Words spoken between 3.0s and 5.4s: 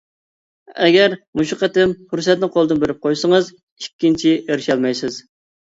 قويسىڭىز، ئىككىنچى ئېرىشەلمەيسىز.